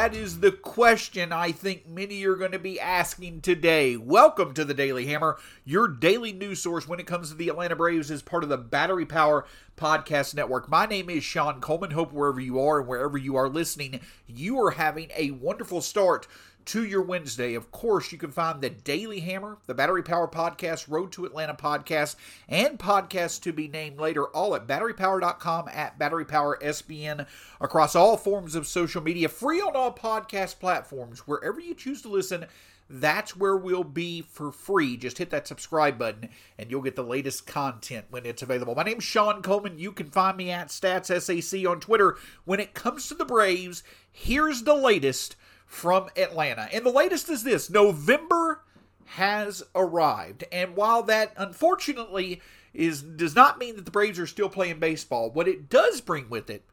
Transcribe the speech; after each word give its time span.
That 0.00 0.16
is 0.16 0.40
the 0.40 0.52
question 0.52 1.30
I 1.30 1.52
think 1.52 1.86
many 1.86 2.24
are 2.24 2.34
going 2.34 2.52
to 2.52 2.58
be 2.58 2.80
asking 2.80 3.42
today. 3.42 3.98
Welcome 3.98 4.54
to 4.54 4.64
the 4.64 4.72
Daily 4.72 5.04
Hammer, 5.04 5.36
your 5.62 5.88
daily 5.88 6.32
news 6.32 6.62
source 6.62 6.88
when 6.88 7.00
it 7.00 7.06
comes 7.06 7.28
to 7.28 7.34
the 7.34 7.50
Atlanta 7.50 7.76
Braves 7.76 8.10
as 8.10 8.22
part 8.22 8.42
of 8.42 8.48
the 8.48 8.56
Battery 8.56 9.04
Power 9.04 9.44
Podcast 9.76 10.34
Network. 10.34 10.70
My 10.70 10.86
name 10.86 11.10
is 11.10 11.22
Sean 11.22 11.60
Coleman. 11.60 11.90
Hope 11.90 12.14
wherever 12.14 12.40
you 12.40 12.58
are 12.58 12.78
and 12.78 12.88
wherever 12.88 13.18
you 13.18 13.36
are 13.36 13.50
listening, 13.50 14.00
you 14.26 14.58
are 14.64 14.70
having 14.70 15.10
a 15.14 15.32
wonderful 15.32 15.82
start 15.82 16.26
to 16.70 16.84
your 16.84 17.02
Wednesday. 17.02 17.54
Of 17.54 17.72
course, 17.72 18.12
you 18.12 18.18
can 18.18 18.30
find 18.30 18.60
the 18.60 18.70
Daily 18.70 19.18
Hammer, 19.18 19.58
the 19.66 19.74
Battery 19.74 20.04
Power 20.04 20.28
Podcast, 20.28 20.88
Road 20.88 21.10
to 21.10 21.24
Atlanta 21.24 21.52
Podcast, 21.52 22.14
and 22.48 22.78
podcasts 22.78 23.42
to 23.42 23.52
be 23.52 23.66
named 23.66 23.98
later, 23.98 24.26
all 24.26 24.54
at 24.54 24.68
batterypower.com, 24.68 25.68
at 25.72 25.98
batterypowersbn, 25.98 27.26
across 27.60 27.96
all 27.96 28.16
forms 28.16 28.54
of 28.54 28.68
social 28.68 29.02
media, 29.02 29.28
free 29.28 29.60
on 29.60 29.74
all 29.74 29.92
podcast 29.92 30.60
platforms. 30.60 31.26
Wherever 31.26 31.58
you 31.58 31.74
choose 31.74 32.02
to 32.02 32.08
listen, 32.08 32.46
that's 32.88 33.34
where 33.34 33.56
we'll 33.56 33.82
be 33.82 34.22
for 34.22 34.52
free. 34.52 34.96
Just 34.96 35.18
hit 35.18 35.30
that 35.30 35.48
subscribe 35.48 35.98
button 35.98 36.28
and 36.56 36.70
you'll 36.70 36.82
get 36.82 36.94
the 36.94 37.02
latest 37.02 37.48
content 37.48 38.06
when 38.10 38.24
it's 38.24 38.42
available. 38.42 38.76
My 38.76 38.84
name's 38.84 39.02
Sean 39.02 39.42
Coleman. 39.42 39.80
You 39.80 39.90
can 39.90 40.08
find 40.08 40.36
me 40.36 40.52
at 40.52 40.68
StatsSAC 40.68 41.68
on 41.68 41.80
Twitter. 41.80 42.16
When 42.44 42.60
it 42.60 42.74
comes 42.74 43.08
to 43.08 43.14
the 43.14 43.24
Braves, 43.24 43.82
here's 44.12 44.62
the 44.62 44.74
latest 44.74 45.34
from 45.70 46.08
Atlanta. 46.16 46.68
And 46.72 46.84
the 46.84 46.90
latest 46.90 47.30
is 47.30 47.44
this 47.44 47.70
November 47.70 48.64
has 49.04 49.62
arrived. 49.72 50.42
And 50.50 50.74
while 50.74 51.04
that 51.04 51.32
unfortunately 51.36 52.42
is 52.74 53.02
does 53.02 53.36
not 53.36 53.58
mean 53.58 53.76
that 53.76 53.84
the 53.84 53.92
Braves 53.92 54.18
are 54.18 54.26
still 54.26 54.48
playing 54.48 54.80
baseball, 54.80 55.30
what 55.30 55.46
it 55.46 55.70
does 55.70 56.00
bring 56.00 56.28
with 56.28 56.50
it 56.50 56.64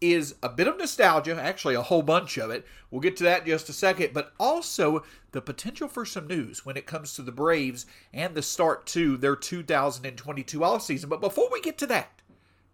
is 0.00 0.34
a 0.42 0.48
bit 0.48 0.66
of 0.66 0.76
nostalgia, 0.76 1.40
actually 1.40 1.76
a 1.76 1.82
whole 1.82 2.02
bunch 2.02 2.36
of 2.36 2.50
it. 2.50 2.66
We'll 2.90 3.00
get 3.00 3.16
to 3.18 3.24
that 3.24 3.42
in 3.42 3.46
just 3.46 3.68
a 3.68 3.72
second, 3.72 4.12
but 4.12 4.32
also 4.40 5.04
the 5.30 5.40
potential 5.40 5.86
for 5.86 6.04
some 6.04 6.26
news 6.26 6.66
when 6.66 6.76
it 6.76 6.84
comes 6.84 7.14
to 7.14 7.22
the 7.22 7.30
Braves 7.30 7.86
and 8.12 8.34
the 8.34 8.42
start 8.42 8.86
to 8.86 9.16
their 9.16 9.36
2022 9.36 10.64
off 10.64 10.82
season. 10.82 11.08
But 11.08 11.20
before 11.20 11.48
we 11.52 11.60
get 11.60 11.78
to 11.78 11.86
that, 11.86 12.20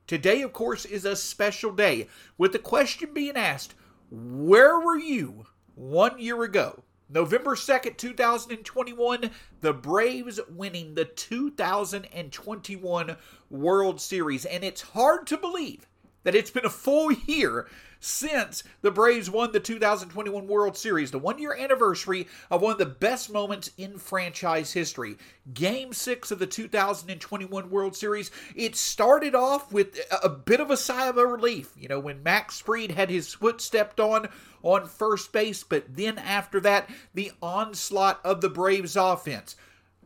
today 0.06 0.40
of 0.40 0.54
course 0.54 0.86
is 0.86 1.04
a 1.04 1.14
special 1.14 1.72
day 1.72 2.08
with 2.38 2.52
the 2.52 2.58
question 2.58 3.10
being 3.12 3.36
asked, 3.36 3.74
where 4.10 4.80
were 4.80 4.98
you 4.98 5.44
one 5.78 6.18
year 6.18 6.42
ago. 6.42 6.82
November 7.08 7.54
2nd, 7.54 7.96
2021, 7.96 9.30
the 9.62 9.72
Braves 9.72 10.38
winning 10.50 10.94
the 10.94 11.06
2021 11.06 13.16
World 13.48 14.00
Series. 14.00 14.44
And 14.44 14.62
it's 14.62 14.82
hard 14.82 15.26
to 15.28 15.38
believe 15.38 15.86
that 16.28 16.34
it's 16.34 16.50
been 16.50 16.66
a 16.66 16.70
full 16.70 17.10
year 17.10 17.66
since 18.00 18.62
the 18.82 18.90
Braves 18.90 19.30
won 19.30 19.50
the 19.50 19.60
2021 19.60 20.46
World 20.46 20.76
Series, 20.76 21.10
the 21.10 21.18
one 21.18 21.38
year 21.38 21.56
anniversary 21.56 22.28
of 22.50 22.60
one 22.60 22.72
of 22.72 22.78
the 22.78 22.84
best 22.84 23.32
moments 23.32 23.70
in 23.78 23.96
franchise 23.96 24.74
history. 24.74 25.16
Game 25.54 25.94
six 25.94 26.30
of 26.30 26.38
the 26.38 26.46
2021 26.46 27.70
World 27.70 27.96
Series. 27.96 28.30
It 28.54 28.76
started 28.76 29.34
off 29.34 29.72
with 29.72 29.98
a 30.22 30.28
bit 30.28 30.60
of 30.60 30.70
a 30.70 30.76
sigh 30.76 31.08
of 31.08 31.16
relief, 31.16 31.72
you 31.78 31.88
know, 31.88 31.98
when 31.98 32.22
Max 32.22 32.60
Fried 32.60 32.90
had 32.90 33.08
his 33.08 33.32
foot 33.32 33.62
stepped 33.62 33.98
on 33.98 34.28
on 34.62 34.86
first 34.86 35.32
base, 35.32 35.64
but 35.64 35.96
then 35.96 36.18
after 36.18 36.60
that, 36.60 36.90
the 37.14 37.32
onslaught 37.40 38.20
of 38.22 38.42
the 38.42 38.50
Braves 38.50 38.96
offense. 38.96 39.56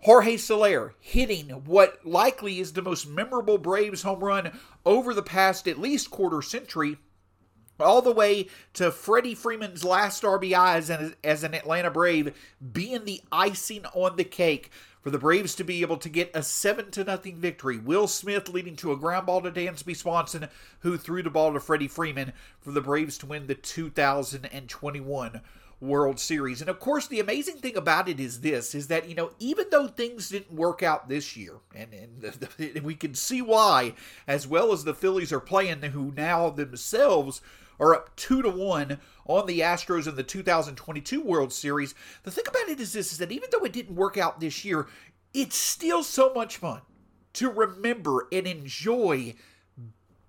Jorge 0.03 0.37
Soler 0.37 0.95
hitting 0.99 1.49
what 1.51 2.05
likely 2.05 2.59
is 2.59 2.73
the 2.73 2.83
most 2.83 3.09
memorable 3.09 3.57
Braves 3.57 4.03
home 4.03 4.19
run 4.19 4.59
over 4.85 5.15
the 5.15 5.23
past 5.23 5.69
at 5.69 5.79
least 5.79 6.11
quarter 6.11 6.43
century 6.43 6.99
all 7.79 8.03
the 8.03 8.13
way 8.13 8.49
to 8.75 8.91
Freddie 8.91 9.37
Freeman's 9.37 9.85
last 9.85 10.25
RBI 10.25 10.75
as 10.75 10.91
an, 10.91 11.15
as 11.23 11.45
an 11.45 11.55
Atlanta 11.55 11.91
Brave 11.91 12.35
being 12.73 13.05
the 13.05 13.21
icing 13.31 13.85
on 13.95 14.17
the 14.17 14.25
cake 14.25 14.71
for 15.01 15.11
the 15.11 15.19
Braves 15.19 15.55
to 15.57 15.65
be 15.65 15.83
able 15.83 15.97
to 15.99 16.09
get 16.09 16.31
a 16.35 16.43
7 16.43 16.91
to 16.93 17.05
nothing 17.05 17.37
victory. 17.37 17.79
Will 17.79 18.09
Smith 18.09 18.49
leading 18.49 18.75
to 18.77 18.93
a 18.93 18.97
ground 18.97 19.27
ball 19.27 19.41
to 19.43 19.51
Dansby 19.51 19.97
Swanson, 19.97 20.49
who 20.81 20.97
threw 20.97 21.23
the 21.23 21.31
ball 21.31 21.53
to 21.53 21.61
Freddie 21.61 21.89
Freeman 21.89 22.33
for 22.61 22.73
the 22.73 22.81
Braves 22.81 23.19
to 23.19 23.27
win 23.27 23.47
the 23.47 23.55
2021 23.55 25.41
World 25.83 26.21
Series. 26.21 26.61
And 26.61 26.71
of 26.71 26.79
course, 26.79 27.09
the 27.09 27.19
amazing 27.19 27.57
thing 27.57 27.77
about 27.77 28.09
it 28.09 28.21
is 28.21 28.41
this 28.41 28.75
is 28.75 28.87
that, 28.87 29.09
you 29.09 29.17
know, 29.17 29.33
even 29.41 29.67
though 29.71 29.89
things 29.89 30.29
didn't 30.29 30.57
work 30.57 30.83
out 30.83 31.09
this 31.09 31.37
year, 31.37 31.57
and, 31.75 31.93
and, 31.93 32.23
the, 32.23 32.49
the, 32.57 32.81
we 32.85 32.95
can 32.95 33.15
see 33.15 33.43
why, 33.43 33.95
as 34.27 34.47
well 34.47 34.73
as 34.73 34.85
the 34.85 34.95
Phillies 34.95 35.33
are 35.33 35.41
playing, 35.41 35.83
who 35.83 36.13
now 36.17 36.51
themselves 36.51 37.41
are 37.81 37.95
up 37.95 38.15
two 38.15 38.43
to 38.43 38.49
one 38.49 39.01
on 39.27 39.47
the 39.47 39.59
Astros 39.61 40.07
in 40.07 40.15
the 40.15 40.23
2022 40.23 41.21
World 41.21 41.53
Series. 41.53 41.97
The 42.23 42.31
thing 42.31 42.45
about 42.47 42.69
it 42.69 42.79
is 42.79 42.93
this: 42.93 43.11
is 43.11 43.19
that 43.19 43.33
even 43.33 43.49
though 43.51 43.65
it 43.65 43.73
didn't 43.73 43.97
work 43.97 44.17
out 44.17 44.39
this 44.39 44.65
year, 44.65 44.87
it's 45.35 45.57
still 45.57 46.05
so 46.05 46.33
much 46.33 46.59
fun 46.59 46.83
to 47.33 47.51
remember 47.51 48.29
and 48.31 48.47
enjoy 48.47 49.35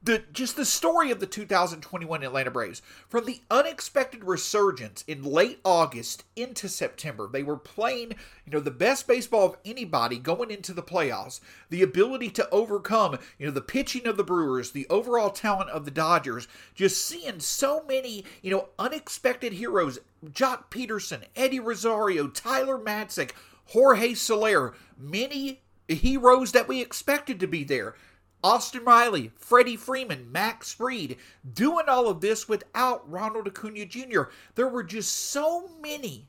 the 0.03 0.23
just 0.33 0.57
the 0.57 0.65
story 0.65 1.11
of 1.11 1.21
the 1.21 1.25
2021 1.25 2.23
Atlanta 2.23 2.51
Braves 2.51 2.81
from 3.07 3.25
the 3.25 3.41
unexpected 3.49 4.25
resurgence 4.25 5.03
in 5.07 5.23
late 5.23 5.59
August 5.63 6.25
into 6.35 6.67
September. 6.67 7.29
They 7.31 7.43
were 7.43 7.57
playing, 7.57 8.15
you 8.45 8.51
know, 8.51 8.59
the 8.59 8.69
best 8.69 9.07
baseball 9.07 9.45
of 9.45 9.57
anybody 9.63 10.19
going 10.19 10.51
into 10.51 10.73
the 10.73 10.83
playoffs. 10.83 11.39
The 11.69 11.81
ability 11.81 12.31
to 12.31 12.49
overcome, 12.49 13.17
you 13.39 13.45
know, 13.45 13.53
the 13.53 13.61
pitching 13.61 14.05
of 14.05 14.17
the 14.17 14.25
Brewers, 14.25 14.71
the 14.71 14.87
overall 14.89 15.29
talent 15.29 15.69
of 15.69 15.85
the 15.85 15.91
Dodgers, 15.91 16.49
just 16.75 17.05
seeing 17.05 17.39
so 17.39 17.83
many, 17.87 18.25
you 18.41 18.51
know, 18.51 18.69
unexpected 18.77 19.53
heroes, 19.53 19.99
Joc 20.25 20.65
Pederson, 20.69 21.23
Eddie 21.35 21.61
Rosario, 21.61 22.27
Tyler 22.27 22.77
Matzek, 22.77 23.31
Jorge 23.67 24.13
Soler, 24.13 24.73
many 24.97 25.61
heroes 25.87 26.51
that 26.51 26.67
we 26.67 26.81
expected 26.81 27.39
to 27.39 27.47
be 27.47 27.63
there. 27.63 27.95
Austin 28.43 28.83
Riley, 28.83 29.31
Freddie 29.37 29.77
Freeman, 29.77 30.31
Max 30.31 30.73
Fried, 30.73 31.15
doing 31.53 31.85
all 31.87 32.09
of 32.09 32.19
this 32.19 32.49
without 32.49 33.09
Ronald 33.09 33.47
Acuna 33.47 33.85
Jr. 33.85 34.23
There 34.55 34.67
were 34.67 34.83
just 34.83 35.15
so 35.15 35.69
many 35.81 36.27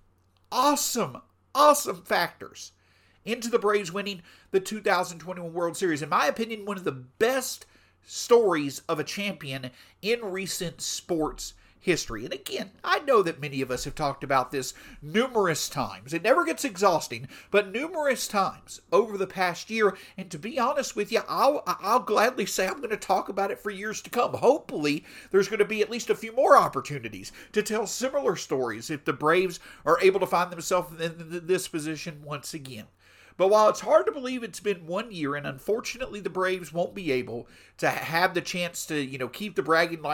awesome, 0.52 1.18
awesome 1.54 2.02
factors 2.02 2.72
into 3.24 3.48
the 3.48 3.58
Braves 3.58 3.90
winning 3.90 4.22
the 4.52 4.60
2021 4.60 5.52
World 5.52 5.76
Series. 5.76 6.02
In 6.02 6.08
my 6.08 6.26
opinion, 6.26 6.64
one 6.64 6.76
of 6.76 6.84
the 6.84 6.92
best 6.92 7.66
stories 8.06 8.82
of 8.88 9.00
a 9.00 9.04
champion 9.04 9.70
in 10.02 10.20
recent 10.20 10.80
sports 10.80 11.54
history. 11.84 12.24
And 12.24 12.32
again, 12.32 12.70
I 12.82 13.00
know 13.00 13.22
that 13.22 13.42
many 13.42 13.60
of 13.60 13.70
us 13.70 13.84
have 13.84 13.94
talked 13.94 14.24
about 14.24 14.50
this 14.50 14.72
numerous 15.02 15.68
times. 15.68 16.14
It 16.14 16.22
never 16.22 16.42
gets 16.42 16.64
exhausting, 16.64 17.28
but 17.50 17.70
numerous 17.70 18.26
times 18.26 18.80
over 18.90 19.18
the 19.18 19.26
past 19.26 19.68
year. 19.68 19.94
And 20.16 20.30
to 20.30 20.38
be 20.38 20.58
honest 20.58 20.96
with 20.96 21.12
you, 21.12 21.20
I'll, 21.28 21.62
I'll 21.66 22.00
gladly 22.00 22.46
say 22.46 22.66
I'm 22.66 22.78
going 22.78 22.88
to 22.88 22.96
talk 22.96 23.28
about 23.28 23.50
it 23.50 23.60
for 23.60 23.70
years 23.70 24.00
to 24.02 24.10
come. 24.10 24.32
Hopefully, 24.32 25.04
there's 25.30 25.48
going 25.48 25.58
to 25.58 25.66
be 25.66 25.82
at 25.82 25.90
least 25.90 26.08
a 26.08 26.14
few 26.14 26.34
more 26.34 26.56
opportunities 26.56 27.32
to 27.52 27.62
tell 27.62 27.86
similar 27.86 28.34
stories 28.34 28.88
if 28.88 29.04
the 29.04 29.12
Braves 29.12 29.60
are 29.84 30.00
able 30.00 30.20
to 30.20 30.26
find 30.26 30.50
themselves 30.50 30.98
in 30.98 31.46
this 31.46 31.68
position 31.68 32.22
once 32.24 32.54
again. 32.54 32.86
But 33.36 33.48
while 33.48 33.68
it's 33.68 33.80
hard 33.80 34.06
to 34.06 34.12
believe 34.12 34.42
it's 34.42 34.60
been 34.60 34.86
one 34.86 35.10
year, 35.10 35.34
and 35.34 35.46
unfortunately 35.46 36.20
the 36.20 36.30
Braves 36.30 36.72
won't 36.72 36.94
be 36.94 37.10
able 37.12 37.48
to 37.78 37.88
have 37.88 38.34
the 38.34 38.40
chance 38.40 38.86
to, 38.86 39.02
you 39.02 39.18
know, 39.18 39.28
keep 39.28 39.56
the 39.56 39.62
bragging 39.62 40.04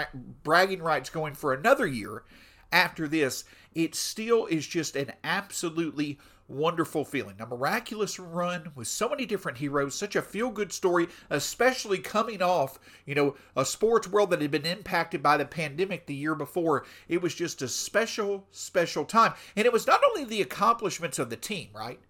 bragging 0.43 0.83
rights 0.83 1.11
going 1.11 1.35
for 1.35 1.53
another 1.53 1.87
year 1.87 2.23
after 2.73 3.09
this, 3.09 3.45
it 3.75 3.95
still 3.95 4.47
is 4.47 4.67
just 4.67 4.97
an 4.97 5.13
absolutely 5.25 6.19
wonderful 6.51 7.05
feeling. 7.05 7.37
A 7.41 7.47
miraculous 7.47 8.19
run 8.19 8.73
with 8.75 8.89
so 8.89 9.09
many 9.09 9.25
different 9.25 9.59
heroes, 9.59 9.95
such 9.95 10.17
a 10.17 10.23
feel 10.23 10.51
good 10.51 10.73
story, 10.73 11.09
especially 11.31 11.99
coming 11.99 12.43
off, 12.43 12.79
you 13.07 13.15
know, 13.15 13.37
a 13.57 13.65
sports 13.65 14.09
world 14.09 14.31
that 14.31 14.43
had 14.43 14.51
been 14.51 14.67
impacted 14.67 15.23
by 15.23 15.37
the 15.37 15.45
pandemic 15.45 16.07
the 16.07 16.15
year 16.15 16.35
before. 16.35 16.85
It 17.09 17.23
was 17.23 17.35
just 17.35 17.63
a 17.63 17.69
special, 17.69 18.47
special 18.51 19.05
time. 19.05 19.35
And 19.57 19.65
it 19.65 19.73
was 19.73 19.87
not 19.87 20.03
only 20.05 20.25
the 20.25 20.43
accomplishments 20.43 21.19
of 21.19 21.31
the 21.31 21.37
team, 21.37 21.69
right? 21.75 22.01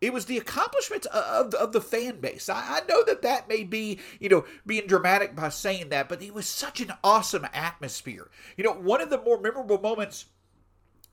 It 0.00 0.12
was 0.12 0.26
the 0.26 0.38
accomplishments 0.38 1.06
of, 1.06 1.54
of 1.54 1.72
the 1.72 1.80
fan 1.80 2.20
base. 2.20 2.48
I, 2.48 2.78
I 2.78 2.80
know 2.88 3.02
that 3.04 3.22
that 3.22 3.48
may 3.48 3.64
be, 3.64 3.98
you 4.20 4.28
know, 4.28 4.44
being 4.64 4.86
dramatic 4.86 5.34
by 5.34 5.48
saying 5.48 5.88
that, 5.88 6.08
but 6.08 6.22
it 6.22 6.32
was 6.32 6.46
such 6.46 6.80
an 6.80 6.92
awesome 7.02 7.46
atmosphere. 7.52 8.30
You 8.56 8.64
know, 8.64 8.72
one 8.72 9.00
of 9.00 9.10
the 9.10 9.20
more 9.20 9.40
memorable 9.40 9.80
moments 9.80 10.26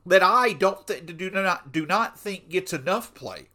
that 0.05 0.21
I 0.21 0.53
don't 0.53 0.85
th- 0.85 1.17
do 1.17 1.29
not 1.31 1.71
do 1.71 1.85
not 1.85 2.19
think 2.19 2.49
gets 2.49 2.73
enough 2.73 3.13
play 3.15 3.47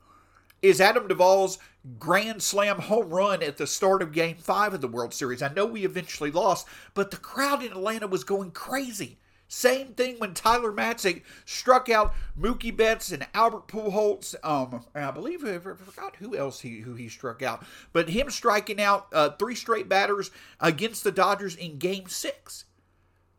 is 0.62 0.80
Adam 0.80 1.06
Duvall's 1.06 1.58
grand 1.98 2.42
slam 2.42 2.80
home 2.80 3.10
run 3.10 3.42
at 3.42 3.56
the 3.56 3.66
start 3.66 4.02
of 4.02 4.12
Game 4.12 4.36
Five 4.36 4.74
of 4.74 4.80
the 4.80 4.88
World 4.88 5.14
Series. 5.14 5.42
I 5.42 5.52
know 5.52 5.64
we 5.64 5.84
eventually 5.84 6.30
lost, 6.30 6.66
but 6.92 7.10
the 7.10 7.16
crowd 7.16 7.62
in 7.62 7.70
Atlanta 7.70 8.06
was 8.06 8.24
going 8.24 8.50
crazy. 8.50 9.19
Same 9.52 9.88
thing 9.94 10.20
when 10.20 10.32
Tyler 10.32 10.70
Matzek 10.70 11.22
struck 11.44 11.88
out 11.88 12.14
Mookie 12.40 12.74
Betts 12.74 13.10
and 13.10 13.26
Albert 13.34 13.66
Pujols. 13.66 14.36
Um, 14.44 14.84
I 14.94 15.10
believe 15.10 15.44
I 15.44 15.58
forgot 15.58 16.14
who 16.20 16.36
else 16.36 16.60
he 16.60 16.78
who 16.82 16.94
he 16.94 17.08
struck 17.08 17.42
out, 17.42 17.64
but 17.92 18.10
him 18.10 18.30
striking 18.30 18.80
out 18.80 19.08
uh, 19.12 19.30
three 19.30 19.56
straight 19.56 19.88
batters 19.88 20.30
against 20.60 21.02
the 21.02 21.10
Dodgers 21.10 21.56
in 21.56 21.78
Game 21.78 22.06
Six. 22.06 22.66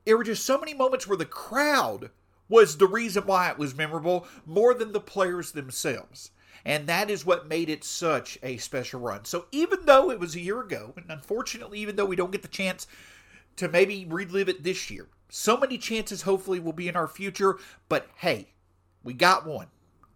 There 0.04 0.18
were 0.18 0.26
just 0.26 0.46
so 0.46 0.58
many 0.58 0.74
moments 0.74 1.08
where 1.08 1.18
the 1.18 1.24
crowd 1.24 2.10
was 2.50 2.76
the 2.76 2.88
reason 2.88 3.26
why 3.26 3.50
it 3.50 3.58
was 3.58 3.74
memorable 3.74 4.28
more 4.46 4.74
than 4.74 4.92
the 4.92 5.00
players 5.00 5.54
themselves. 5.54 6.32
And 6.66 6.88
that 6.88 7.10
is 7.10 7.26
what 7.26 7.48
made 7.48 7.70
it 7.70 7.86
such 7.86 8.38
a 8.44 8.58
special 8.58 9.00
run. 9.00 9.24
So 9.24 9.46
even 9.54 9.86
though 9.86 10.12
it 10.12 10.20
was 10.20 10.36
a 10.36 10.42
year 10.42 10.60
ago, 10.60 10.94
and 10.98 11.06
unfortunately, 11.08 11.80
even 11.80 11.96
though 11.96 12.04
we 12.04 12.18
don't 12.18 12.34
get 12.34 12.42
the 12.42 12.50
chance 12.50 12.86
to 13.56 13.70
maybe 13.70 14.06
relive 14.10 14.50
it 14.50 14.62
this 14.62 14.92
year, 14.92 15.08
so 15.34 15.56
many 15.56 15.78
chances 15.78 16.24
hopefully 16.24 16.60
will 16.60 16.74
be 16.74 16.90
in 16.90 16.98
our 16.98 17.08
future. 17.08 17.58
But 17.88 18.08
hey, 18.18 18.50
we 19.02 19.14
got 19.14 19.48
one. 19.48 19.68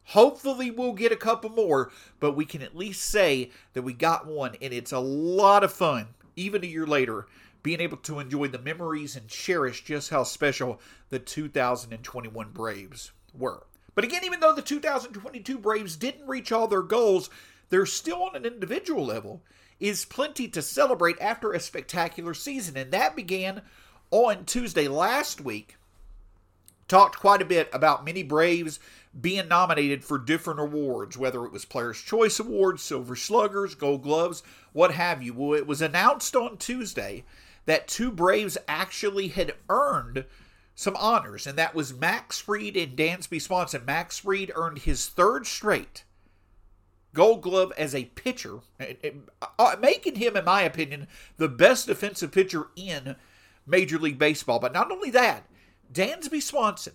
Hopefully, 0.10 0.70
we'll 0.70 0.94
get 0.94 1.14
a 1.14 1.16
couple 1.16 1.50
more, 1.50 1.90
but 2.20 2.34
we 2.34 2.46
can 2.46 2.62
at 2.62 2.76
least 2.76 3.02
say 3.02 3.50
that 3.74 3.82
we 3.82 3.94
got 3.94 4.28
one, 4.28 4.56
and 4.62 4.72
it's 4.72 4.92
a 4.92 5.00
lot 5.00 5.64
of 5.64 5.74
fun, 5.74 6.10
even 6.36 6.64
a 6.64 6.68
year 6.68 6.86
later, 6.86 7.28
being 7.64 7.80
able 7.80 7.98
to 7.98 8.20
enjoy 8.20 8.48
the 8.50 8.60
memories 8.60 9.16
and 9.16 9.28
cherish 9.28 9.84
just 9.84 10.12
how 10.12 10.24
special 10.24 10.80
the 11.10 11.18
2021 11.18 12.50
Braves 12.52 13.14
were. 13.34 13.66
But 13.96 14.04
again, 14.04 14.26
even 14.26 14.42
though 14.42 14.54
the 14.54 14.62
2022 14.62 15.58
Braves 15.58 15.96
didn't 15.96 16.28
reach 16.28 16.52
all 16.52 16.68
their 16.68 16.84
goals, 16.84 17.30
they're 17.70 17.88
still 17.88 18.22
on 18.22 18.36
an 18.36 18.46
individual 18.46 19.06
level 19.06 19.42
is 19.80 20.06
plenty 20.06 20.48
to 20.50 20.62
celebrate 20.62 21.20
after 21.20 21.52
a 21.52 21.60
spectacular 21.60 22.34
season. 22.34 22.78
And 22.78 22.92
that 22.92 23.16
began 23.16 23.62
on 24.12 24.46
Tuesday 24.46 24.88
last 24.88 25.42
week. 25.42 25.78
Talked 26.88 27.18
quite 27.18 27.42
a 27.42 27.46
bit 27.46 27.70
about 27.74 28.06
many 28.06 28.22
Braves 28.22 28.80
being 29.20 29.48
nominated 29.48 30.04
for 30.04 30.20
different 30.20 30.60
awards, 30.60 31.18
whether 31.18 31.46
it 31.46 31.52
was 31.52 31.66
Players' 31.66 32.02
Choice 32.02 32.40
Awards, 32.40 32.84
Silver 32.84 33.16
Sluggers, 33.16 33.74
Gold 33.74 34.04
Gloves, 34.04 34.44
what 34.74 34.92
have 34.92 35.24
you. 35.24 35.34
Well, 35.34 35.54
it 35.54 35.66
was 35.66 35.82
announced 35.82 36.36
on 36.36 36.58
Tuesday 36.58 37.24
that 37.66 37.88
two 37.88 38.12
Braves 38.12 38.58
actually 38.68 39.30
had 39.30 39.56
earned 39.70 40.26
some 40.76 40.96
honors, 40.98 41.48
and 41.48 41.58
that 41.58 41.74
was 41.74 41.94
Max 41.94 42.40
Fried 42.40 42.76
and 42.76 42.98
Dansby 42.98 43.42
Swanson. 43.42 43.86
Max 43.86 44.20
Fried 44.20 44.52
earned 44.54 44.80
his 44.80 45.08
third 45.08 45.48
straight 45.48 46.04
Gold 47.16 47.42
Glove 47.42 47.72
as 47.78 47.96
a 47.96 48.06
pitcher, 48.06 48.60
uh, 49.58 49.76
making 49.80 50.16
him, 50.16 50.36
in 50.36 50.44
my 50.44 50.62
opinion, 50.62 51.08
the 51.38 51.48
best 51.48 51.88
defensive 51.88 52.32
pitcher 52.32 52.68
in 52.76 53.16
Major 53.66 53.98
League 53.98 54.20
Baseball. 54.20 54.60
But 54.60 54.74
not 54.74 54.92
only 54.92 55.10
that, 55.12 55.48
Dansby 55.92 56.42
Swanson, 56.42 56.94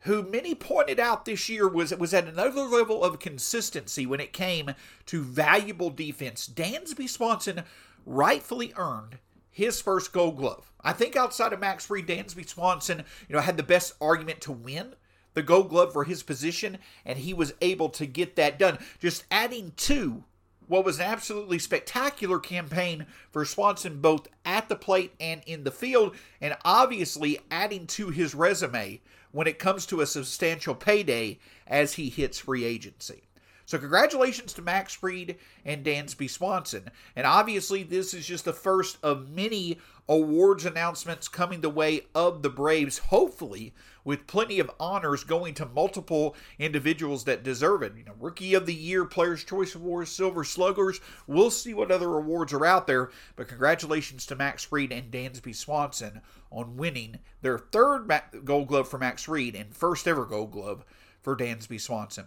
who 0.00 0.22
many 0.22 0.54
pointed 0.54 0.98
out 0.98 1.24
this 1.24 1.48
year 1.48 1.68
was 1.68 1.94
was 1.94 2.12
at 2.12 2.26
another 2.26 2.62
level 2.62 3.04
of 3.04 3.18
consistency 3.18 4.06
when 4.06 4.20
it 4.20 4.32
came 4.32 4.74
to 5.06 5.22
valuable 5.22 5.90
defense. 5.90 6.48
Dansby 6.48 7.08
Swanson 7.08 7.62
rightfully 8.04 8.72
earned 8.76 9.18
his 9.50 9.80
first 9.80 10.12
gold 10.12 10.38
glove. 10.38 10.72
I 10.80 10.92
think 10.92 11.14
outside 11.14 11.52
of 11.52 11.60
Max 11.60 11.86
Fried, 11.86 12.06
Dansby 12.06 12.48
Swanson, 12.48 13.04
you 13.28 13.34
know, 13.34 13.42
had 13.42 13.56
the 13.56 13.62
best 13.62 13.94
argument 14.00 14.40
to 14.42 14.52
win 14.52 14.94
the 15.34 15.42
gold 15.42 15.68
glove 15.68 15.92
for 15.92 16.04
his 16.04 16.22
position, 16.22 16.78
and 17.04 17.18
he 17.18 17.32
was 17.32 17.54
able 17.60 17.88
to 17.90 18.06
get 18.06 18.36
that 18.36 18.58
done. 18.58 18.78
Just 18.98 19.24
adding 19.30 19.72
to 19.76 20.24
what 20.72 20.86
was 20.86 20.98
an 20.98 21.04
absolutely 21.04 21.58
spectacular 21.58 22.38
campaign 22.38 23.04
for 23.30 23.44
Swanson, 23.44 24.00
both 24.00 24.26
at 24.46 24.70
the 24.70 24.74
plate 24.74 25.12
and 25.20 25.42
in 25.44 25.64
the 25.64 25.70
field, 25.70 26.16
and 26.40 26.56
obviously 26.64 27.38
adding 27.50 27.86
to 27.88 28.08
his 28.08 28.34
resume 28.34 29.02
when 29.32 29.46
it 29.46 29.58
comes 29.58 29.84
to 29.84 30.00
a 30.00 30.06
substantial 30.06 30.74
payday 30.74 31.38
as 31.66 31.92
he 31.92 32.08
hits 32.08 32.38
free 32.38 32.64
agency. 32.64 33.24
So, 33.66 33.76
congratulations 33.76 34.54
to 34.54 34.62
Max 34.62 34.94
Fried 34.94 35.36
and 35.62 35.84
Dansby 35.84 36.30
Swanson. 36.30 36.88
And 37.14 37.26
obviously, 37.26 37.82
this 37.82 38.14
is 38.14 38.26
just 38.26 38.46
the 38.46 38.54
first 38.54 38.96
of 39.02 39.28
many 39.28 39.78
awards 40.08 40.64
announcements 40.64 41.28
coming 41.28 41.60
the 41.60 41.68
way 41.68 42.06
of 42.14 42.40
the 42.40 42.50
Braves, 42.50 42.96
hopefully, 42.96 43.74
with 44.04 44.26
plenty 44.26 44.58
of 44.58 44.70
honors 44.80 45.24
going 45.24 45.54
to 45.54 45.66
multiple 45.66 46.34
individuals 46.58 47.24
that 47.24 47.42
deserve 47.42 47.82
it. 47.82 47.96
You 47.96 48.04
know, 48.04 48.14
Rookie 48.18 48.54
of 48.54 48.66
the 48.66 48.74
Year, 48.74 49.04
Players' 49.04 49.44
Choice 49.44 49.74
Awards, 49.74 50.10
Silver 50.10 50.44
Sluggers. 50.44 51.00
We'll 51.26 51.50
see 51.50 51.74
what 51.74 51.90
other 51.90 52.14
awards 52.16 52.52
are 52.52 52.66
out 52.66 52.86
there, 52.86 53.10
but 53.36 53.48
congratulations 53.48 54.26
to 54.26 54.36
Max 54.36 54.64
Fried 54.64 54.92
and 54.92 55.10
Dansby 55.10 55.54
Swanson 55.54 56.20
on 56.50 56.76
winning 56.76 57.18
their 57.40 57.58
third 57.58 58.10
Gold 58.44 58.68
Glove 58.68 58.88
for 58.88 58.98
Max 58.98 59.24
Fried 59.24 59.54
and 59.54 59.74
first 59.74 60.06
ever 60.06 60.24
Gold 60.24 60.52
Glove 60.52 60.84
for 61.20 61.36
Dansby 61.36 61.80
Swanson. 61.80 62.26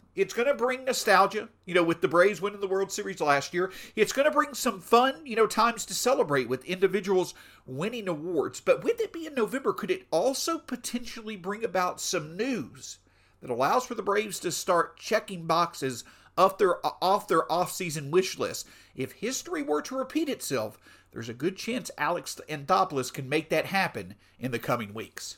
it's 0.15 0.33
going 0.33 0.47
to 0.47 0.53
bring 0.53 0.83
nostalgia, 0.83 1.47
you 1.65 1.73
know, 1.73 1.83
with 1.83 2.01
the 2.01 2.07
Braves 2.07 2.41
winning 2.41 2.59
the 2.59 2.67
World 2.67 2.91
Series 2.91 3.21
last 3.21 3.53
year. 3.53 3.71
It's 3.95 4.11
going 4.11 4.25
to 4.25 4.31
bring 4.31 4.53
some 4.53 4.81
fun, 4.81 5.25
you 5.25 5.35
know, 5.35 5.47
times 5.47 5.85
to 5.85 5.93
celebrate 5.93 6.49
with 6.49 6.65
individuals 6.65 7.33
winning 7.65 8.07
awards. 8.07 8.59
But 8.59 8.83
with 8.83 8.99
it 8.99 9.13
being 9.13 9.33
November, 9.35 9.73
could 9.73 9.91
it 9.91 10.07
also 10.11 10.57
potentially 10.57 11.37
bring 11.37 11.63
about 11.63 12.01
some 12.01 12.35
news 12.35 12.99
that 13.41 13.49
allows 13.49 13.85
for 13.85 13.95
the 13.95 14.03
Braves 14.03 14.39
to 14.41 14.51
start 14.51 14.97
checking 14.97 15.45
boxes 15.45 16.03
off 16.37 16.57
their 16.57 16.85
off 17.03 17.27
their 17.27 17.43
offseason 17.43 18.09
wish 18.09 18.37
list? 18.37 18.67
If 18.95 19.13
history 19.13 19.63
were 19.63 19.81
to 19.83 19.97
repeat 19.97 20.27
itself, 20.27 20.77
there's 21.11 21.29
a 21.29 21.33
good 21.33 21.55
chance 21.55 21.89
Alex 21.97 22.39
Anthopoulos 22.49 23.13
can 23.13 23.29
make 23.29 23.49
that 23.49 23.65
happen 23.67 24.15
in 24.39 24.51
the 24.51 24.59
coming 24.59 24.93
weeks. 24.93 25.37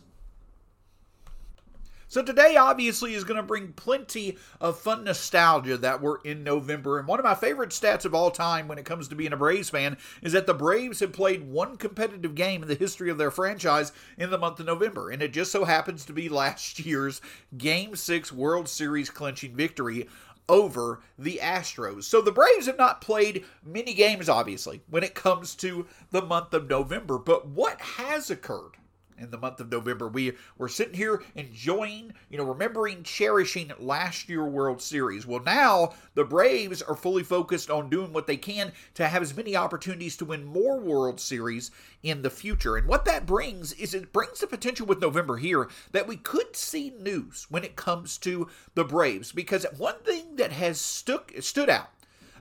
So 2.13 2.21
today 2.21 2.57
obviously 2.57 3.15
is 3.15 3.23
going 3.23 3.37
to 3.37 3.41
bring 3.41 3.73
plenty 3.73 4.37
of 4.61 4.77
fun 4.77 5.03
nostalgia 5.03 5.77
that 5.79 5.99
we're 5.99 6.21
in 6.21 6.43
November. 6.43 6.99
And 6.99 7.07
one 7.07 7.17
of 7.17 7.25
my 7.25 7.33
favorite 7.33 7.71
stats 7.71 8.05
of 8.05 8.13
all 8.13 8.29
time 8.29 8.67
when 8.67 8.77
it 8.77 8.85
comes 8.85 9.07
to 9.07 9.15
being 9.15 9.33
a 9.33 9.35
Braves 9.35 9.71
fan 9.71 9.97
is 10.21 10.33
that 10.33 10.45
the 10.45 10.53
Braves 10.53 10.99
have 10.99 11.11
played 11.11 11.41
one 11.41 11.75
competitive 11.75 12.35
game 12.35 12.61
in 12.61 12.67
the 12.67 12.75
history 12.75 13.09
of 13.09 13.17
their 13.17 13.31
franchise 13.31 13.93
in 14.15 14.29
the 14.29 14.37
month 14.37 14.59
of 14.59 14.67
November. 14.67 15.09
And 15.09 15.23
it 15.23 15.33
just 15.33 15.51
so 15.51 15.65
happens 15.65 16.05
to 16.05 16.13
be 16.13 16.29
last 16.29 16.85
year's 16.85 17.19
Game 17.57 17.95
6 17.95 18.31
World 18.31 18.69
Series 18.69 19.09
clinching 19.09 19.55
victory 19.55 20.07
over 20.47 21.01
the 21.17 21.39
Astros. 21.41 22.03
So 22.03 22.21
the 22.21 22.31
Braves 22.31 22.67
have 22.67 22.77
not 22.77 23.01
played 23.01 23.43
many 23.65 23.95
games, 23.95 24.29
obviously, 24.29 24.83
when 24.87 25.01
it 25.01 25.15
comes 25.15 25.55
to 25.55 25.87
the 26.11 26.21
month 26.21 26.53
of 26.53 26.69
November. 26.69 27.17
But 27.17 27.47
what 27.47 27.81
has 27.81 28.29
occurred 28.29 28.77
in 29.17 29.31
the 29.31 29.37
month 29.37 29.59
of 29.59 29.71
November. 29.71 30.07
We 30.07 30.33
were 30.57 30.69
sitting 30.69 30.93
here 30.93 31.23
enjoying, 31.35 32.13
you 32.29 32.37
know, 32.37 32.43
remembering, 32.43 33.03
cherishing 33.03 33.71
last 33.79 34.29
year 34.29 34.45
World 34.45 34.81
Series. 34.81 35.25
Well, 35.25 35.41
now 35.43 35.93
the 36.15 36.23
Braves 36.23 36.81
are 36.81 36.95
fully 36.95 37.23
focused 37.23 37.69
on 37.69 37.89
doing 37.89 38.13
what 38.13 38.27
they 38.27 38.37
can 38.37 38.71
to 38.95 39.07
have 39.07 39.21
as 39.21 39.35
many 39.35 39.55
opportunities 39.55 40.17
to 40.17 40.25
win 40.25 40.45
more 40.45 40.79
World 40.79 41.19
Series 41.19 41.71
in 42.01 42.21
the 42.21 42.29
future. 42.29 42.77
And 42.77 42.87
what 42.87 43.05
that 43.05 43.25
brings 43.25 43.73
is 43.73 43.93
it 43.93 44.13
brings 44.13 44.39
the 44.39 44.47
potential 44.47 44.85
with 44.85 45.01
November 45.01 45.37
here 45.37 45.69
that 45.91 46.07
we 46.07 46.17
could 46.17 46.55
see 46.55 46.93
news 46.99 47.47
when 47.49 47.63
it 47.63 47.75
comes 47.75 48.17
to 48.19 48.49
the 48.75 48.83
Braves. 48.83 49.31
Because 49.31 49.65
one 49.77 49.99
thing 50.03 50.35
that 50.35 50.51
has 50.51 50.79
stuck 50.79 51.31
stood 51.39 51.69
out 51.69 51.89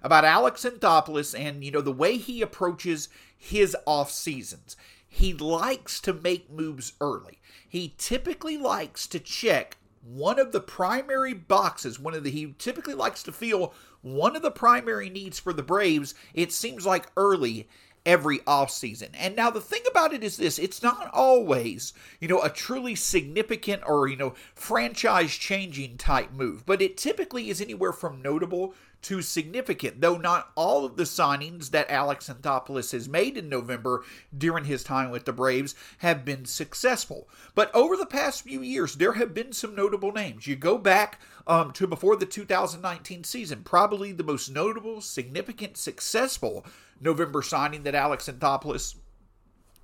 about 0.02 0.24
Alex 0.24 0.64
Anthopoulos 0.64 1.38
and 1.38 1.64
you 1.64 1.70
know 1.70 1.80
the 1.80 1.92
way 1.92 2.16
he 2.16 2.42
approaches 2.42 3.08
his 3.36 3.76
off 3.86 4.10
seasons. 4.10 4.76
He 5.14 5.34
likes 5.34 6.00
to 6.00 6.14
make 6.14 6.50
moves 6.50 6.94
early. 6.98 7.38
He 7.68 7.94
typically 7.98 8.56
likes 8.56 9.06
to 9.08 9.20
check 9.20 9.76
one 10.02 10.38
of 10.38 10.52
the 10.52 10.60
primary 10.60 11.34
boxes, 11.34 12.00
one 12.00 12.14
of 12.14 12.24
the 12.24 12.30
he 12.30 12.54
typically 12.58 12.94
likes 12.94 13.22
to 13.24 13.30
feel 13.30 13.74
one 14.00 14.34
of 14.34 14.40
the 14.40 14.50
primary 14.50 15.10
needs 15.10 15.38
for 15.38 15.52
the 15.52 15.62
Braves, 15.62 16.14
it 16.32 16.50
seems 16.50 16.86
like 16.86 17.10
early 17.14 17.68
every 18.06 18.38
offseason. 18.40 19.10
And 19.12 19.36
now 19.36 19.50
the 19.50 19.60
thing 19.60 19.82
about 19.90 20.14
it 20.14 20.24
is 20.24 20.38
this 20.38 20.58
it's 20.58 20.82
not 20.82 21.10
always, 21.12 21.92
you 22.18 22.26
know, 22.26 22.40
a 22.40 22.48
truly 22.48 22.94
significant 22.94 23.82
or, 23.86 24.08
you 24.08 24.16
know, 24.16 24.32
franchise 24.54 25.36
changing 25.36 25.98
type 25.98 26.32
move, 26.32 26.64
but 26.64 26.80
it 26.80 26.96
typically 26.96 27.50
is 27.50 27.60
anywhere 27.60 27.92
from 27.92 28.22
notable 28.22 28.74
too 29.02 29.20
significant, 29.20 30.00
though 30.00 30.16
not 30.16 30.50
all 30.54 30.84
of 30.84 30.96
the 30.96 31.02
signings 31.02 31.70
that 31.70 31.90
Alex 31.90 32.28
Anthopoulos 32.28 32.92
has 32.92 33.08
made 33.08 33.36
in 33.36 33.48
November 33.48 34.04
during 34.36 34.64
his 34.64 34.84
time 34.84 35.10
with 35.10 35.24
the 35.24 35.32
Braves 35.32 35.74
have 35.98 36.24
been 36.24 36.44
successful. 36.44 37.28
But 37.54 37.74
over 37.74 37.96
the 37.96 38.06
past 38.06 38.42
few 38.42 38.62
years, 38.62 38.94
there 38.94 39.14
have 39.14 39.34
been 39.34 39.52
some 39.52 39.74
notable 39.74 40.12
names. 40.12 40.46
You 40.46 40.56
go 40.56 40.78
back 40.78 41.20
um, 41.46 41.72
to 41.72 41.86
before 41.86 42.16
the 42.16 42.26
2019 42.26 43.24
season, 43.24 43.62
probably 43.64 44.12
the 44.12 44.22
most 44.22 44.48
notable, 44.50 45.00
significant, 45.00 45.76
successful 45.76 46.64
November 47.00 47.42
signing 47.42 47.82
that 47.82 47.94
Alex 47.94 48.28
Anthopoulos 48.28 48.94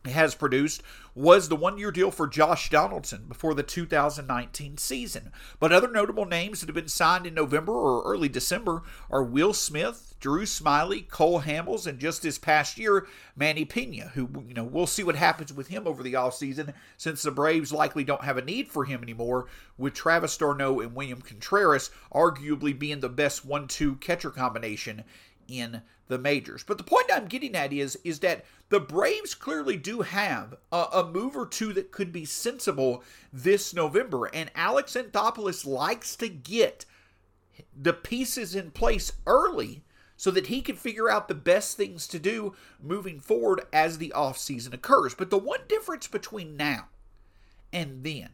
has 0.05 0.35
produced 0.35 0.83
was 1.15 1.49
the 1.49 1.57
one 1.57 1.79
year 1.79 1.91
deal 1.91 2.11
for 2.11 2.29
Josh 2.29 2.71
Donaldson 2.71 3.25
before 3.29 3.55
the 3.55 3.63
2019 3.63 4.79
season. 4.79 5.33
But 5.59 5.73
other 5.73 5.91
notable 5.91 6.25
names 6.25 6.61
that 6.61 6.69
have 6.69 6.77
been 6.77 6.89
signed 6.89 7.27
in 7.27 7.35
November 7.35 7.73
or 7.73 8.05
early 8.05 8.29
December 8.29 8.83
are 9.11 9.25
Will 9.25 9.53
Smith, 9.53 10.15
Drew 10.21 10.43
Smyly, 10.43 11.09
Cole 11.09 11.43
Hamels, 11.43 11.87
and 11.87 11.99
just 11.99 12.23
this 12.23 12.39
past 12.39 12.79
year, 12.79 13.07
Manny 13.37 13.65
Piña, 13.65 14.11
who, 14.13 14.29
you 14.47 14.55
know, 14.55 14.65
we'll 14.65 14.87
see 14.87 15.03
what 15.03 15.17
happens 15.17 15.53
with 15.53 15.69
him 15.69 15.87
over 15.87 16.03
the 16.03 16.15
offseason 16.15 16.73
since 16.97 17.23
the 17.23 17.31
Braves 17.31 17.73
likely 17.73 18.05
don't 18.05 18.25
have 18.25 18.37
a 18.37 18.45
need 18.45 18.69
for 18.69 18.85
him 18.85 19.03
anymore, 19.03 19.47
with 19.77 19.95
Travis 19.95 20.37
d'Arnaud 20.37 20.81
and 20.81 20.95
William 20.95 21.21
Contreras 21.21 21.91
arguably 22.13 22.77
being 22.77 23.01
the 23.01 23.09
best 23.09 23.45
one 23.45 23.67
two 23.67 23.97
catcher 23.97 24.31
combination 24.31 25.05
in 25.49 25.83
the 26.07 26.19
majors. 26.19 26.63
But 26.63 26.79
the 26.79 26.85
point 26.85 27.07
I'm 27.13 27.27
getting 27.27 27.57
at 27.57 27.73
is 27.73 27.99
is 28.05 28.21
that 28.21 28.45
the 28.69 28.81
Braves 28.81 29.35
clearly 29.35 29.77
do 29.77 30.03
have 30.03 30.55
a, 30.71 30.87
a, 30.93 31.11
move 31.11 31.37
or 31.37 31.47
two 31.47 31.73
that 31.73 31.91
could 31.91 32.13
be 32.13 32.25
sensible 32.25 33.03
this 33.33 33.75
November, 33.75 34.27
and 34.27 34.51
Alex 34.55 34.95
Anthopoulos 34.95 35.67
likes 35.67 36.15
to 36.17 36.29
get 36.29 36.85
the 37.77 37.93
pieces 37.93 38.55
in 38.55 38.71
place 38.71 39.13
early 39.27 39.83
so 40.17 40.31
that 40.33 40.49
he 40.49 40.61
can 40.61 40.77
figure 40.77 41.09
out 41.09 41.29
the 41.29 41.35
best 41.35 41.77
things 41.77 42.07
to 42.09 42.19
do 42.19 42.55
moving 42.83 43.21
forward 43.21 43.63
as 43.73 43.99
the 43.99 44.13
offseason 44.15 44.75
occurs. 44.75 45.15
But 45.15 45.31
the 45.31 45.39
one 45.39 45.61
difference 45.69 46.09
between 46.09 46.57
now 46.57 46.89
and 47.73 48.03
then 48.03 48.29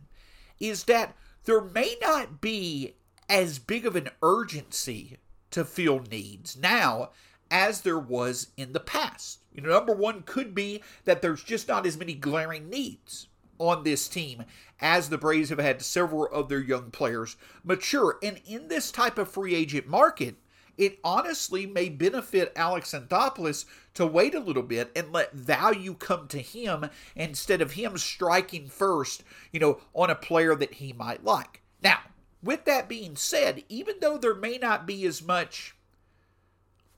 is 0.58 0.84
that 0.84 1.14
there 1.44 1.60
may 1.60 1.96
not 2.00 2.40
be 2.40 2.94
as 3.28 3.58
big 3.58 3.84
of 3.86 3.96
an 3.96 4.08
urgency 4.22 5.18
to 5.54 5.64
fill 5.64 6.00
needs 6.10 6.56
now 6.56 7.10
as 7.48 7.82
there 7.82 7.98
was 7.98 8.48
in 8.56 8.72
the 8.72 8.80
past. 8.80 9.38
You 9.52 9.62
know, 9.62 9.70
number 9.70 9.94
one 9.94 10.22
could 10.22 10.52
be 10.52 10.82
that 11.04 11.22
there's 11.22 11.44
just 11.44 11.68
not 11.68 11.86
as 11.86 11.96
many 11.96 12.14
glaring 12.14 12.68
needs 12.68 13.28
on 13.60 13.84
this 13.84 14.08
team 14.08 14.44
as 14.80 15.08
the 15.08 15.18
Braves 15.18 15.50
have 15.50 15.60
had 15.60 15.80
several 15.80 16.26
of 16.26 16.48
their 16.48 16.60
young 16.60 16.90
players 16.90 17.36
mature. 17.62 18.18
And 18.20 18.40
in 18.44 18.66
this 18.66 18.90
type 18.90 19.16
of 19.16 19.30
free 19.30 19.54
agent 19.54 19.86
market, 19.86 20.34
it 20.76 20.98
honestly 21.04 21.66
may 21.66 21.88
benefit 21.88 22.52
Alex 22.56 22.92
Anthopoulos 22.92 23.64
to 23.94 24.04
wait 24.04 24.34
a 24.34 24.40
little 24.40 24.64
bit 24.64 24.90
and 24.96 25.12
let 25.12 25.32
value 25.32 25.94
come 25.94 26.26
to 26.28 26.40
him 26.40 26.90
instead 27.14 27.62
of 27.62 27.74
him 27.74 27.96
striking 27.96 28.66
first, 28.66 29.22
you 29.52 29.60
know, 29.60 29.80
on 29.94 30.10
a 30.10 30.16
player 30.16 30.56
that 30.56 30.74
he 30.74 30.92
might 30.92 31.22
like. 31.22 31.62
Now, 31.80 32.00
with 32.44 32.64
that 32.66 32.88
being 32.88 33.16
said, 33.16 33.64
even 33.68 33.96
though 34.00 34.18
there 34.18 34.34
may 34.34 34.58
not 34.58 34.86
be 34.86 35.04
as 35.06 35.22
much 35.22 35.74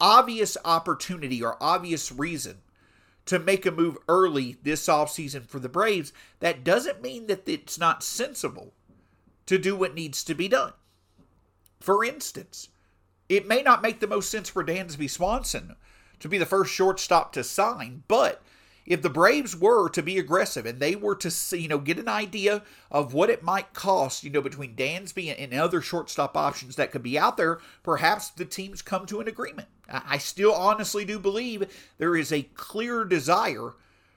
obvious 0.01 0.57
opportunity 0.65 1.43
or 1.43 1.57
obvious 1.63 2.13
reason 2.13 2.59
to 3.25 3.39
make 3.39 3.65
a 3.65 3.71
move 3.71 3.97
early 4.09 4.57
this 4.63 4.87
offseason 4.87 5.47
for 5.47 5.59
the 5.59 5.69
Braves, 5.69 6.13
that 6.41 6.65
doesn't 6.65 7.03
mean 7.03 7.27
that 7.27 7.49
it's 7.49 7.79
not 7.79 8.03
sensible 8.03 8.73
to 9.47 9.59
do 9.59 9.77
what 9.77 9.95
needs 9.95 10.23
to 10.25 10.35
be 10.35 10.49
done. 10.49 10.73
For 11.81 12.05
instance, 12.05 12.69
it 13.29 13.47
may 13.47 13.63
not 13.63 13.83
make 13.83 14.01
the 14.01 14.07
most 14.07 14.31
sense 14.31 14.49
for 14.49 14.65
Dansby 14.65 15.11
Swanson 15.11 15.77
to 16.21 16.29
be 16.29 16.39
the 16.39 16.47
first 16.47 16.73
shortstop 16.73 17.33
to 17.33 17.45
sign, 17.45 18.03
but 18.09 18.43
if 18.87 19.03
the 19.03 19.11
Braves 19.11 19.57
were 19.57 19.89
to 19.91 20.03
be 20.03 20.19
aggressive 20.19 20.65
and 20.65 20.79
they 20.79 20.95
were 20.95 21.17
to 21.17 21.31
see, 21.31 21.61
you 21.61 21.69
know, 21.69 21.79
get 21.79 21.99
an 21.99 22.09
idea 22.09 22.63
of 22.91 23.13
what 23.13 23.31
it 23.31 23.43
might 23.43 23.75
cost, 23.75 24.25
you 24.25 24.31
know, 24.31 24.41
between 24.41 24.77
Dansby 24.77 25.35
and 25.37 25.53
other 25.53 25.81
shortstop 25.81 26.37
options 26.37 26.77
that 26.77 26.93
could 26.93 27.03
be 27.03 27.19
out 27.19 27.37
there, 27.37 27.59
perhaps 27.83 28.31
the 28.31 28.45
teams 28.45 28.83
come 28.83 29.07
to 29.07 29.21
an 29.21 29.29
agreement. 29.29 29.69
I 29.89 30.19
still 30.19 30.53
honestly 30.53 31.05
do 31.05 31.19
believe 31.19 31.71
there 31.99 32.17
is 32.17 32.33
a 32.33 32.43
clear 32.55 33.05
desire 33.05 33.75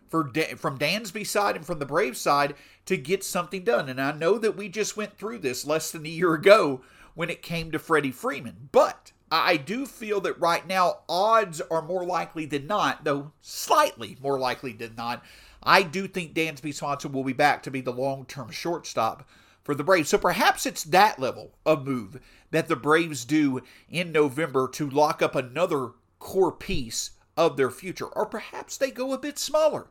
for 0.08 0.32
from 0.58 0.80
Dansby's 0.80 1.30
side 1.30 1.56
and 1.56 1.66
from 1.66 1.80
the 1.80 1.86
Braves 1.86 2.20
side 2.20 2.56
to 2.86 2.98
get 2.98 3.24
something 3.24 3.64
done. 3.64 3.90
And 3.90 4.02
I 4.02 4.12
know 4.12 4.38
that 4.40 4.58
we 4.58 4.70
just 4.70 4.98
went 4.98 5.18
through 5.18 5.40
this 5.40 5.66
less 5.66 5.92
than 5.92 6.06
a 6.06 6.10
year 6.10 6.34
ago 6.34 6.82
when 7.14 7.30
it 7.30 7.42
came 7.42 7.72
to 7.72 7.80
Freddie 7.80 8.12
Freeman, 8.12 8.70
but 8.72 9.12
I 9.32 9.58
do 9.58 9.86
feel 9.86 10.22
that 10.22 10.40
right 10.40 10.66
now 10.66 11.00
odds 11.08 11.62
are 11.70 11.82
more 11.82 12.06
likely 12.06 12.46
than 12.46 12.68
not, 12.68 13.04
though 13.04 13.32
slightly 13.42 14.18
more 14.22 14.40
likely 14.40 14.74
than 14.74 14.96
not. 14.96 15.24
I 15.62 15.84
do 15.84 16.08
think 16.08 16.34
Dansby 16.34 16.74
Swanson 16.74 17.12
will 17.12 17.24
be 17.24 17.34
back 17.34 17.64
to 17.64 17.72
be 17.72 17.82
the 17.82 17.92
long 17.92 18.26
term 18.26 18.50
shortstop 18.50 19.28
for 19.64 19.76
the 19.76 19.84
Braves. 19.84 20.10
So 20.10 20.18
perhaps 20.18 20.66
it's 20.66 20.84
that 20.86 21.20
level 21.20 21.58
of 21.66 21.86
move 21.86 22.20
that 22.52 22.68
the 22.68 22.76
Braves 22.76 23.26
do 23.26 23.62
in 23.90 24.12
November 24.12 24.68
to 24.70 24.90
lock 24.90 25.22
up 25.22 25.36
another 25.36 25.92
core 26.18 26.52
piece 26.52 27.12
of 27.38 27.56
their 27.56 27.70
future. 27.70 28.08
Or 28.08 28.26
perhaps 28.26 28.78
they 28.78 28.90
go 28.90 29.14
a 29.14 29.18
bit 29.18 29.38
smaller 29.38 29.88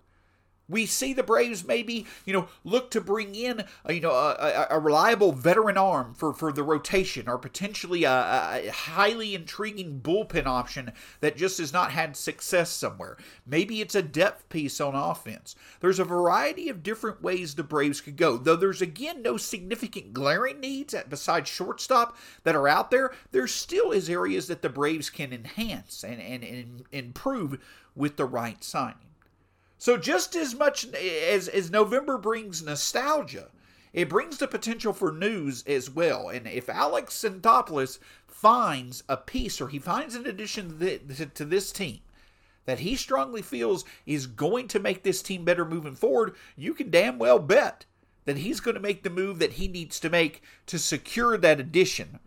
we 0.68 0.87
see 0.87 1.12
the 1.12 1.22
Braves 1.22 1.64
maybe, 1.64 2.06
you 2.25 2.32
know, 2.32 2.48
look 2.64 2.90
to 2.90 3.00
bring 3.00 3.34
in, 3.34 3.64
a, 3.84 3.92
you 3.92 4.00
know, 4.00 4.12
a, 4.12 4.66
a, 4.70 4.78
reliable 4.78 5.32
veteran 5.32 5.78
arm 5.78 6.14
for, 6.14 6.32
for 6.32 6.52
the 6.52 6.62
rotation 6.62 7.28
or 7.28 7.38
potentially 7.38 8.04
a, 8.04 8.10
a, 8.66 8.70
highly 8.70 9.34
intriguing 9.34 10.00
bullpen 10.00 10.46
option 10.46 10.92
that 11.20 11.37
just 11.37 11.58
has 11.58 11.72
not 11.72 11.92
had 11.92 12.16
success 12.16 12.70
somewhere. 12.70 13.16
Maybe 13.46 13.80
it's 13.80 13.94
a 13.94 14.02
depth 14.02 14.48
piece 14.48 14.80
on 14.80 14.94
offense. 14.94 15.56
There's 15.80 15.98
a 15.98 16.04
variety 16.04 16.68
of 16.68 16.82
different 16.82 17.22
ways 17.22 17.54
the 17.54 17.62
Braves 17.62 18.00
could 18.00 18.16
go. 18.16 18.37
Though 18.37 18.56
there's, 18.56 18.82
again, 18.82 19.22
no 19.22 19.37
significant 19.37 20.12
glaring 20.12 20.60
needs 20.60 20.94
besides 21.08 21.48
shortstop 21.48 22.16
that 22.44 22.54
are 22.54 22.68
out 22.68 22.90
there, 22.90 23.12
there 23.32 23.46
still 23.46 23.90
is 23.90 24.10
areas 24.10 24.48
that 24.48 24.62
the 24.62 24.68
Braves 24.68 25.10
can 25.10 25.32
enhance 25.32 26.04
and, 26.04 26.20
and, 26.20 26.44
and 26.44 26.84
improve 26.92 27.58
with 27.94 28.16
the 28.16 28.26
right 28.26 28.62
signing. 28.62 29.07
So 29.78 29.97
just 29.97 30.35
as 30.35 30.54
much 30.56 30.87
as 30.92 31.47
as 31.49 31.70
November 31.70 32.18
brings 32.18 32.62
nostalgia, 32.62 33.49
it 33.92 34.08
brings 34.08 34.38
the 34.38 34.49
potential 34.49 34.92
for 34.92 35.12
news 35.12 35.62
as 35.66 35.88
well. 35.88 36.28
And 36.28 36.47
if 36.47 36.68
Alex 36.68 37.25
Anthopoulos 37.25 38.00
finds 38.26 39.04
a 39.08 39.16
piece 39.16 39.61
or 39.61 39.68
he 39.68 39.78
finds 39.78 40.14
an 40.14 40.26
addition 40.26 40.78
to 41.35 41.44
this 41.44 41.73
team 41.73 42.00
that 42.66 42.80
he 42.80 42.97
strongly 42.97 43.40
feels 43.40 43.85
is 44.04 44.26
going 44.26 44.68
to 44.68 44.78
make 44.78 45.02
this 45.02 45.23
team 45.23 45.44
better 45.44 45.64
moving 45.64 45.94
forward, 45.94 46.35
you 46.56 46.75
can 46.75 46.90
damn 46.90 47.18
well 47.18 47.38
bet 47.38 47.85
that 48.26 48.38
he's 48.38 48.61
going 48.61 48.75
to 48.75 48.80
make 48.80 49.04
the 49.04 49.11
move 49.11 49.38
that 49.38 49.54
he 49.54 49.68
needs 49.68 49.99
to 50.00 50.11
make 50.11 50.42
to 50.66 50.78
secure 50.78 51.38
that 51.38 51.61
addition 51.61 52.18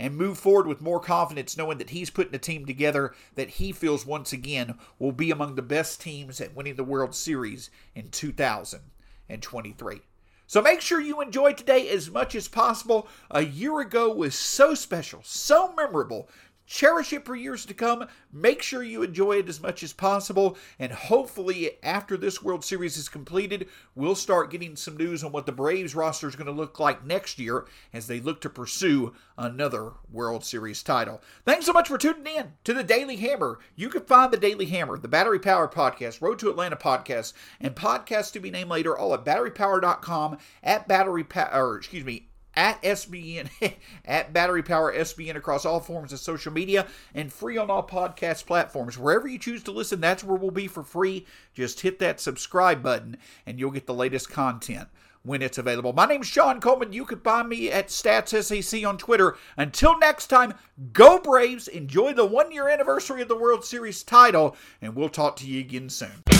and 0.00 0.16
move 0.16 0.38
forward 0.38 0.66
with 0.66 0.80
more 0.80 0.98
confidence, 0.98 1.58
knowing 1.58 1.76
that 1.76 1.90
he's 1.90 2.08
putting 2.08 2.34
a 2.34 2.38
team 2.38 2.64
together 2.64 3.14
that 3.34 3.50
he 3.50 3.70
feels 3.70 4.06
once 4.06 4.32
again 4.32 4.76
will 4.98 5.12
be 5.12 5.30
among 5.30 5.54
the 5.54 5.62
best 5.62 6.00
teams 6.00 6.40
at 6.40 6.56
winning 6.56 6.76
the 6.76 6.82
World 6.82 7.14
Series 7.14 7.68
in 7.94 8.08
2023. 8.08 10.00
So 10.46 10.62
make 10.62 10.80
sure 10.80 11.02
you 11.02 11.20
enjoy 11.20 11.52
today 11.52 11.90
as 11.90 12.10
much 12.10 12.34
as 12.34 12.48
possible. 12.48 13.06
A 13.30 13.42
year 13.42 13.78
ago 13.80 14.10
was 14.10 14.34
so 14.34 14.74
special, 14.74 15.20
so 15.22 15.74
memorable 15.74 16.30
cherish 16.70 17.12
it 17.12 17.26
for 17.26 17.34
years 17.34 17.66
to 17.66 17.74
come. 17.74 18.06
Make 18.32 18.62
sure 18.62 18.82
you 18.82 19.02
enjoy 19.02 19.38
it 19.38 19.48
as 19.48 19.60
much 19.60 19.82
as 19.82 19.92
possible. 19.92 20.56
And 20.78 20.92
hopefully, 20.92 21.72
after 21.82 22.16
this 22.16 22.42
World 22.42 22.64
Series 22.64 22.96
is 22.96 23.08
completed, 23.08 23.68
we'll 23.96 24.14
start 24.14 24.52
getting 24.52 24.76
some 24.76 24.96
news 24.96 25.24
on 25.24 25.32
what 25.32 25.46
the 25.46 25.52
Braves 25.52 25.96
roster 25.96 26.28
is 26.28 26.36
going 26.36 26.46
to 26.46 26.52
look 26.52 26.78
like 26.78 27.04
next 27.04 27.40
year 27.40 27.66
as 27.92 28.06
they 28.06 28.20
look 28.20 28.40
to 28.42 28.48
pursue 28.48 29.12
another 29.36 29.94
World 30.12 30.44
Series 30.44 30.82
title. 30.82 31.20
Thanks 31.44 31.66
so 31.66 31.72
much 31.72 31.88
for 31.88 31.98
tuning 31.98 32.36
in 32.36 32.52
to 32.62 32.72
the 32.72 32.84
Daily 32.84 33.16
Hammer. 33.16 33.58
You 33.74 33.88
can 33.88 34.02
find 34.02 34.32
the 34.32 34.36
Daily 34.36 34.66
Hammer, 34.66 34.96
the 34.96 35.08
Battery 35.08 35.40
Power 35.40 35.66
Podcast, 35.66 36.22
Road 36.22 36.38
to 36.38 36.50
Atlanta 36.50 36.76
podcast, 36.76 37.32
and 37.60 37.74
podcasts 37.74 38.32
to 38.32 38.40
be 38.40 38.50
named 38.50 38.70
later, 38.70 38.96
all 38.96 39.12
at 39.12 39.24
batterypower.com, 39.24 40.38
at 40.62 40.86
battery 40.86 41.24
power, 41.24 41.76
excuse 41.76 42.04
me, 42.04 42.29
at 42.54 42.82
SBN, 42.82 43.48
at 44.04 44.32
Battery 44.32 44.62
Power 44.62 44.92
SBN 44.92 45.36
across 45.36 45.64
all 45.64 45.80
forms 45.80 46.12
of 46.12 46.18
social 46.18 46.52
media 46.52 46.86
and 47.14 47.32
free 47.32 47.56
on 47.56 47.70
all 47.70 47.86
podcast 47.86 48.46
platforms. 48.46 48.98
Wherever 48.98 49.28
you 49.28 49.38
choose 49.38 49.62
to 49.64 49.72
listen, 49.72 50.00
that's 50.00 50.24
where 50.24 50.36
we'll 50.36 50.50
be 50.50 50.66
for 50.66 50.82
free. 50.82 51.26
Just 51.54 51.80
hit 51.80 51.98
that 52.00 52.20
subscribe 52.20 52.82
button 52.82 53.16
and 53.46 53.58
you'll 53.58 53.70
get 53.70 53.86
the 53.86 53.94
latest 53.94 54.30
content 54.30 54.88
when 55.22 55.42
it's 55.42 55.58
available. 55.58 55.92
My 55.92 56.06
name's 56.06 56.26
Sean 56.26 56.60
Coleman. 56.60 56.92
You 56.92 57.04
can 57.04 57.20
find 57.20 57.48
me 57.48 57.70
at 57.70 57.88
StatsSAC 57.88 58.88
on 58.88 58.96
Twitter. 58.98 59.36
Until 59.56 59.98
next 59.98 60.28
time, 60.28 60.54
go 60.92 61.18
Braves. 61.18 61.68
Enjoy 61.68 62.12
the 62.12 62.24
one 62.24 62.52
year 62.52 62.68
anniversary 62.68 63.22
of 63.22 63.28
the 63.28 63.36
World 63.36 63.64
Series 63.64 64.02
title, 64.02 64.56
and 64.80 64.94
we'll 64.94 65.08
talk 65.08 65.36
to 65.36 65.46
you 65.46 65.60
again 65.60 65.90
soon. 65.90 66.39